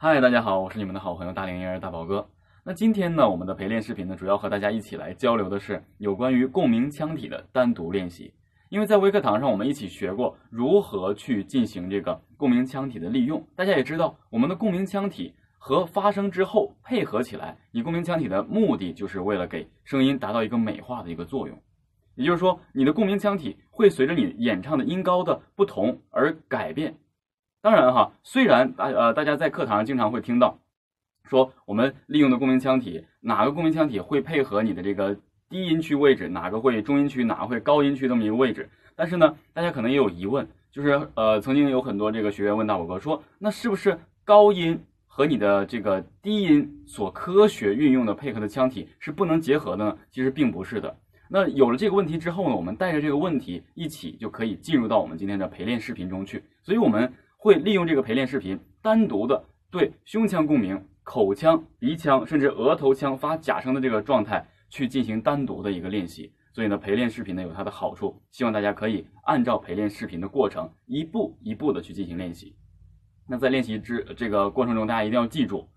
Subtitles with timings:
[0.00, 2.30] 嗨，大家好，我是你们的好朋友大龄婴儿大宝哥。
[2.62, 8.32] 那今天呢，我们的陪练视频呢，主要和大家一起来交流的是有关于共鸣腔体的单独练习。
[8.68, 13.44] 因为在微课堂上，我们一起学过如何去进行这个共鸣腔体的利用。
[13.56, 21.60] 大家也知道，我们的共鸣腔体和发声之后配合起来，你共鸣腔体的目的就是为了给声音达到一个美化的一个作用。
[22.14, 26.94] 也就是说，你的共鸣腔体会随着你演唱的音高的不同而改变。
[27.60, 30.60] 当然哈，虽然大呃大家在课堂上经常会听到，
[31.24, 35.16] 说我们利用的共鸣腔体，哪个共鸣腔体会配合你的这个
[35.50, 38.70] 低音区位置，哪个会中音区，哪个会高音区这么一个位置。
[38.94, 49.98] 但是呢，大家可能也有疑问，就是呃曾经有很多这个学员问大宝哥说，那是不是高音和你的这个低音所科学运用的配合的腔体是不能结合的呢？
[50.12, 50.96] 其实并不是的。
[51.28, 56.44] 那有了这个问题之后呢，我们带着这个问题一起就可以进入到我们今天的陪练视频中去。
[56.62, 57.12] 所以我们。
[57.38, 66.32] 会利用这个陪练视频，单独的对胸腔共鸣、口腔、鼻腔，甚至额头腔发假声的这个状态去进行单独的一个练习。
[66.52, 72.56] 所以呢，陪练视频呢有它的好处，希望大家可以按照陪练视频的过程，一步一步的去进行练习。
[73.28, 75.68] 那在练习之这个过程中，大家一定要记住，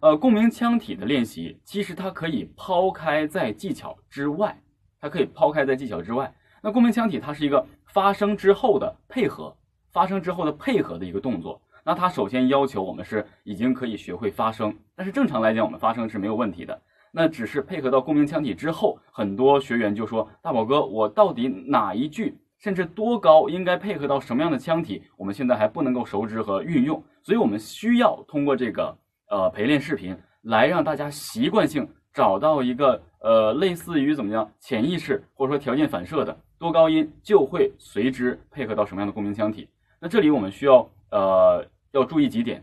[0.00, 4.58] 呃，共鸣腔体的练习，其实它可以抛开在技巧之外，
[4.98, 6.34] 它可以抛开在技巧之外。
[6.62, 9.54] 那共鸣腔体它是一个发声之后的配合。
[9.94, 16.82] 发声之后的配合的一个动作，那它首先要求我们是已经可以学会发声，但是正常来讲，我们发声是没有问题的。
[17.12, 25.00] 那只是配合到共鸣腔体之后，很多学员就说：“大宝哥，我到底哪一句，甚至多高，应该配合到什么样的腔体？
[25.16, 28.98] 我们现在还不能够熟知和运用，所以我们需要通过这个
[29.30, 39.68] 呃陪练视频来让大家习惯性找到一个呃类似于怎么样潜意识或者说条件反射的多高音就会随之配合到什么样的共鸣腔体。”
[40.04, 42.62] 那这里我们需要呃要注意几点，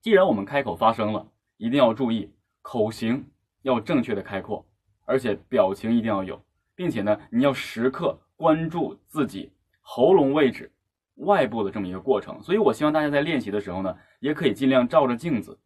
[0.00, 3.26] 既然我们开口发声了，一定要注意口型
[3.62, 4.64] 要正确的开阔，
[5.04, 6.40] 而且表情一定要有，
[6.76, 9.50] 并且呢，你要时刻关注自己
[9.80, 10.70] 喉咙位置
[11.16, 12.40] 外部的这么一个过程。
[12.40, 15.58] 所以我希望大家在练习的时候呢，也可以尽量照着镜子，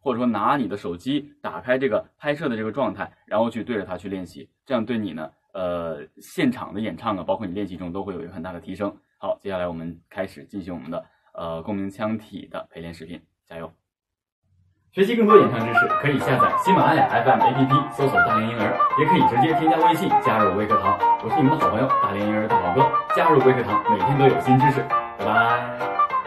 [0.00, 8.94] 或者说拿你的手机打开这个拍摄的这个状态，然后去对着它去练习，这样对你呢，呃，现场的演唱啊，包括你练习中都会有一个很大的提升。
[9.22, 13.72] 好，接下来我们开始进行我们的呃共鸣腔体的陪练视频，加油！
[14.90, 20.98] 学习更多演唱知识，可以下载喜马拉雅 FM APP，搜索大连婴儿，也可以直接添加微信加入微课堂。
[21.22, 24.82] 我是你们的好朋友大连婴儿大宝哥，加入微课堂，每天都有新知识，
[25.16, 25.91] 拜拜。